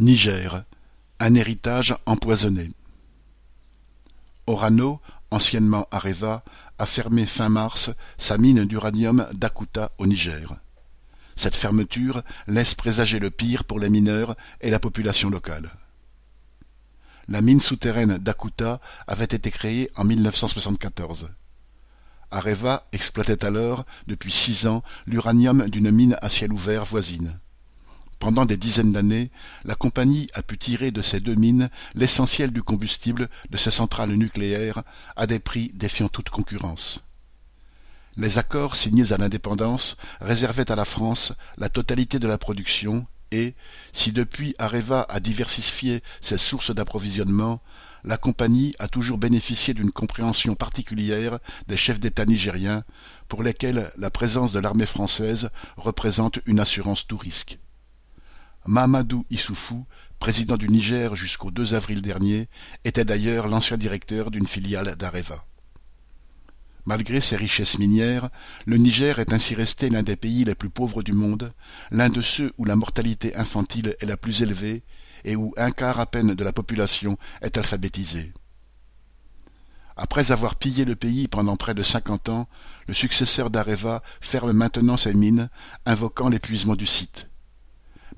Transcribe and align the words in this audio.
Niger, 0.00 0.62
un 1.18 1.34
héritage 1.34 1.96
empoisonné. 2.06 2.70
Orano, 4.46 5.00
anciennement 5.32 5.88
Areva, 5.90 6.44
a 6.78 6.86
fermé 6.86 7.26
fin 7.26 7.48
mars 7.48 7.90
sa 8.16 8.38
mine 8.38 8.64
d'uranium 8.64 9.26
d'Akuta 9.32 9.90
au 9.98 10.06
Niger. 10.06 10.54
Cette 11.34 11.56
fermeture 11.56 12.22
laisse 12.46 12.74
présager 12.76 13.18
le 13.18 13.30
pire 13.30 13.64
pour 13.64 13.80
les 13.80 13.90
mineurs 13.90 14.36
et 14.60 14.70
la 14.70 14.78
population 14.78 15.30
locale. 15.30 15.70
La 17.26 17.40
mine 17.40 17.60
souterraine 17.60 18.18
d'Akuta 18.18 18.80
avait 19.08 19.24
été 19.24 19.50
créée 19.50 19.90
en 19.96 20.04
1974. 20.04 21.28
Areva 22.30 22.86
exploitait 22.92 23.44
alors, 23.44 23.84
depuis 24.06 24.32
six 24.32 24.66
ans, 24.68 24.84
l'uranium 25.06 25.68
d'une 25.68 25.90
mine 25.90 26.16
à 26.22 26.28
ciel 26.28 26.52
ouvert 26.52 26.84
voisine. 26.84 27.38
Pendant 28.18 28.46
des 28.46 28.56
dizaines 28.56 28.92
d'années, 28.92 29.30
la 29.64 29.76
compagnie 29.76 30.28
a 30.34 30.42
pu 30.42 30.58
tirer 30.58 30.90
de 30.90 31.02
ces 31.02 31.20
deux 31.20 31.36
mines 31.36 31.70
l'essentiel 31.94 32.50
du 32.50 32.62
combustible 32.62 33.28
de 33.50 33.56
ses 33.56 33.70
centrales 33.70 34.14
nucléaires 34.14 34.82
à 35.16 35.26
des 35.26 35.38
prix 35.38 35.70
défiant 35.74 36.08
toute 36.08 36.30
concurrence. 36.30 37.00
Les 38.16 38.36
accords 38.36 38.74
signés 38.74 39.12
à 39.12 39.16
l'indépendance 39.16 39.96
réservaient 40.20 40.72
à 40.72 40.76
la 40.76 40.84
France 40.84 41.32
la 41.56 41.68
totalité 41.68 42.18
de 42.18 42.26
la 42.26 42.38
production 42.38 43.06
et, 43.30 43.54
si 43.92 44.10
depuis 44.10 44.56
Areva 44.58 45.06
a 45.08 45.20
diversifié 45.20 46.02
ses 46.20 46.38
sources 46.38 46.74
d'approvisionnement, 46.74 47.60
la 48.02 48.16
compagnie 48.16 48.74
a 48.80 48.88
toujours 48.88 49.18
bénéficié 49.18 49.74
d'une 49.74 49.92
compréhension 49.92 50.56
particulière 50.56 51.38
des 51.68 51.76
chefs 51.76 52.00
d'État 52.00 52.26
nigériens, 52.26 52.84
pour 53.28 53.42
lesquels 53.42 53.92
la 53.96 54.10
présence 54.10 54.52
de 54.52 54.58
l'armée 54.58 54.86
française 54.86 55.50
représente 55.76 56.40
une 56.46 56.60
assurance 56.60 57.06
tout 57.06 57.18
risque. 57.18 57.58
Mahamadou 58.68 59.24
Issoufou, 59.30 59.86
président 60.18 60.58
du 60.58 60.68
Niger 60.68 61.14
jusqu'au 61.14 61.50
2 61.50 61.72
avril 61.72 62.02
dernier, 62.02 62.50
était 62.84 63.06
d'ailleurs 63.06 63.48
l'ancien 63.48 63.78
directeur 63.78 64.30
d'une 64.30 64.46
filiale 64.46 64.94
d'Areva. 64.94 65.46
Malgré 66.84 67.22
ses 67.22 67.36
richesses 67.36 67.78
minières, 67.78 68.28
le 68.66 68.76
Niger 68.76 69.20
est 69.20 69.32
ainsi 69.32 69.54
resté 69.54 69.88
l'un 69.88 70.02
des 70.02 70.16
pays 70.16 70.44
les 70.44 70.54
plus 70.54 70.68
pauvres 70.68 71.02
du 71.02 71.14
monde, 71.14 71.50
l'un 71.90 72.10
de 72.10 72.20
ceux 72.20 72.52
où 72.58 72.66
la 72.66 72.76
mortalité 72.76 73.34
infantile 73.36 73.96
est 74.00 74.06
la 74.06 74.18
plus 74.18 74.42
élevée 74.42 74.82
et 75.24 75.34
où 75.34 75.54
un 75.56 75.70
quart 75.70 75.98
à 75.98 76.04
peine 76.04 76.34
de 76.34 76.44
la 76.44 76.52
population 76.52 77.16
est 77.40 77.56
alphabétisée. 77.56 78.34
Après 79.96 80.30
avoir 80.30 80.56
pillé 80.56 80.84
le 80.84 80.94
pays 80.94 81.26
pendant 81.26 81.56
près 81.56 81.72
de 81.72 81.82
cinquante 81.82 82.28
ans, 82.28 82.46
le 82.86 82.92
successeur 82.92 83.48
d'Areva 83.48 84.02
ferme 84.20 84.52
maintenant 84.52 84.98
ses 84.98 85.14
mines, 85.14 85.48
invoquant 85.86 86.28
l'épuisement 86.28 86.76
du 86.76 86.84
site 86.86 87.27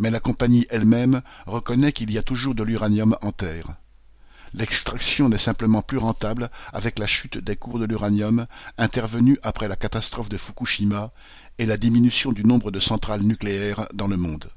mais 0.01 0.11
la 0.11 0.19
compagnie 0.19 0.67
elle-même 0.71 1.21
reconnaît 1.47 1.93
qu'il 1.93 2.11
y 2.11 2.19
a 2.19 2.23
toujours 2.23 2.55
de 2.55 2.65
l'uranium 2.65 3.17
en 3.21 3.33
terre. 3.33 3.77
L'extraction 4.55 5.29
n'est 5.29 5.39
simplement 5.39 5.83
plus 5.83 5.99
rentable 5.99 6.51
avec 6.73 6.99
la 6.99 7.07
chute 7.07 7.39
des 7.39 7.55
cours 7.55 7.79
de 7.79 7.85
l'uranium 7.85 8.47
intervenue 8.79 9.39
après 9.43 9.69
la 9.69 9.77
catastrophe 9.77 10.31
de 10.31 10.39
Fukushima 10.39 11.13
et 11.59 11.67
la 11.67 11.77
diminution 11.77 12.33
du 12.33 12.45
nombre 12.45 12.71
de 12.71 12.81
centrales 12.81 13.23
nucléaires 13.23 13.87
dans 13.93 14.09
le 14.09 14.17
monde. 14.17 14.51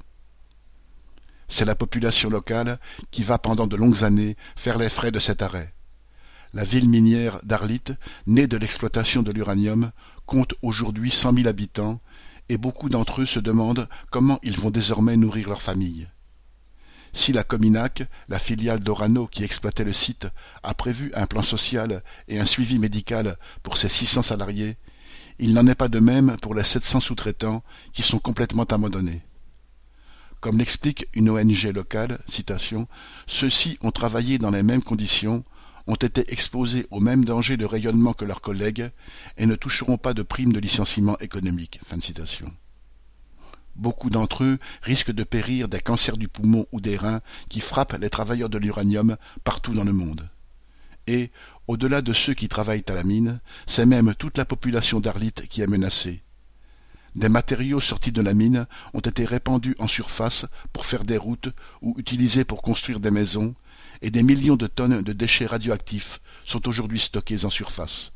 C'est 1.46 1.66
la 1.66 1.74
population 1.74 2.30
locale 2.30 2.80
qui 3.10 3.22
va 3.22 3.38
pendant 3.38 3.66
de 3.66 3.76
longues 3.76 4.02
années 4.02 4.36
faire 4.56 4.78
les 4.78 4.88
frais 4.88 5.12
de 5.12 5.20
cet 5.20 5.42
arrêt. 5.42 5.74
La 6.54 6.64
ville 6.64 6.88
minière 6.88 7.38
d'Arlit, 7.42 7.84
née 8.26 8.46
de 8.46 8.56
l'exploitation 8.56 9.22
de 9.22 9.30
l'uranium, 9.30 9.92
compte 10.24 10.54
aujourd'hui 10.62 11.10
cent 11.10 11.32
mille 11.32 11.48
habitants 11.48 12.00
et 12.48 12.58
beaucoup 12.58 12.88
d'entre 12.88 13.22
eux 13.22 13.26
se 13.26 13.40
demandent 13.40 13.88
comment 14.10 14.38
ils 14.42 14.58
vont 14.58 14.70
désormais 14.70 15.16
nourrir 15.16 15.48
leur 15.48 15.62
famille. 15.62 16.08
Si 17.12 17.32
la 17.32 17.44
Cominac, 17.44 18.02
la 18.28 18.40
filiale 18.40 18.80
d'Orano 18.80 19.28
qui 19.28 19.44
exploitait 19.44 19.84
le 19.84 19.92
site, 19.92 20.26
a 20.62 20.74
prévu 20.74 21.12
un 21.14 21.26
plan 21.26 21.42
social 21.42 22.02
et 22.26 22.40
un 22.40 22.44
suivi 22.44 22.78
médical 22.78 23.38
pour 23.62 23.78
ses 23.78 23.88
six 23.88 24.06
cents 24.06 24.22
salariés, 24.22 24.76
il 25.38 25.54
n'en 25.54 25.66
est 25.66 25.74
pas 25.74 25.88
de 25.88 26.00
même 26.00 26.36
pour 26.42 26.54
les 26.54 26.64
sept 26.64 26.84
cents 26.84 27.00
sous-traitants 27.00 27.62
qui 27.92 28.02
sont 28.02 28.18
complètement 28.18 28.64
abandonnés. 28.64 29.22
Comme 30.40 30.58
l'explique 30.58 31.06
une 31.14 31.30
ONG 31.30 31.72
locale, 31.74 32.18
citation, 32.26 32.86
ceux-ci 33.26 33.78
ont 33.80 33.92
travaillé 33.92 34.38
dans 34.38 34.50
les 34.50 34.62
mêmes 34.62 34.82
conditions, 34.82 35.44
ont 35.86 35.94
été 35.94 36.32
exposés 36.32 36.86
au 36.90 37.00
même 37.00 37.24
danger 37.24 37.56
de 37.56 37.64
rayonnement 37.64 38.14
que 38.14 38.24
leurs 38.24 38.40
collègues 38.40 38.90
et 39.36 39.46
ne 39.46 39.54
toucheront 39.54 39.98
pas 39.98 40.14
de 40.14 40.22
prime 40.22 40.52
de 40.52 40.60
licenciement 40.60 41.18
économique. 41.18 41.80
Beaucoup 43.76 44.08
d'entre 44.08 44.44
eux 44.44 44.58
risquent 44.82 45.12
de 45.12 45.24
périr 45.24 45.68
des 45.68 45.80
cancers 45.80 46.16
du 46.16 46.28
poumon 46.28 46.66
ou 46.72 46.80
des 46.80 46.96
reins 46.96 47.20
qui 47.48 47.60
frappent 47.60 47.98
les 48.00 48.10
travailleurs 48.10 48.48
de 48.48 48.58
l'uranium 48.58 49.16
partout 49.42 49.74
dans 49.74 49.84
le 49.84 49.92
monde. 49.92 50.28
Et, 51.06 51.30
au-delà 51.66 52.02
de 52.02 52.12
ceux 52.12 52.34
qui 52.34 52.48
travaillent 52.48 52.84
à 52.88 52.94
la 52.94 53.04
mine, 53.04 53.40
c'est 53.66 53.86
même 53.86 54.14
toute 54.14 54.38
la 54.38 54.44
population 54.44 55.00
d'Arlit 55.00 55.32
qui 55.32 55.60
est 55.60 55.66
menacée. 55.66 56.22
Des 57.14 57.28
matériaux 57.28 57.80
sortis 57.80 58.12
de 58.12 58.22
la 58.22 58.34
mine 58.34 58.66
ont 58.92 59.00
été 59.00 59.24
répandus 59.24 59.76
en 59.78 59.86
surface 59.86 60.46
pour 60.72 60.84
faire 60.84 61.04
des 61.04 61.16
routes 61.16 61.50
ou 61.80 61.94
utilisés 61.96 62.44
pour 62.44 62.60
construire 62.62 63.00
des 63.00 63.12
maisons, 63.12 63.54
et 64.02 64.10
des 64.10 64.22
millions 64.22 64.56
de 64.56 64.66
tonnes 64.66 65.02
de 65.02 65.12
déchets 65.12 65.46
radioactifs 65.46 66.20
sont 66.44 66.68
aujourd'hui 66.68 67.00
stockés 67.00 67.44
en 67.44 67.50
surface. 67.50 68.12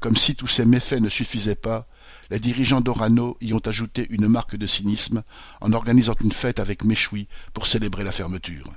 Comme 0.00 0.16
si 0.16 0.34
tous 0.34 0.46
ces 0.46 0.64
méfaits 0.64 1.00
ne 1.00 1.08
suffisaient 1.08 1.54
pas, 1.54 1.86
les 2.30 2.38
dirigeants 2.38 2.80
d'Orano 2.80 3.36
y 3.40 3.52
ont 3.52 3.66
ajouté 3.66 4.06
une 4.10 4.28
marque 4.28 4.56
de 4.56 4.66
cynisme 4.66 5.22
en 5.60 5.72
organisant 5.72 6.14
une 6.20 6.32
fête 6.32 6.60
avec 6.60 6.84
méchoui 6.84 7.28
pour 7.52 7.66
célébrer 7.66 8.04
la 8.04 8.12
fermeture. 8.12 8.70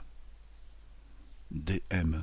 DM 1.51 2.15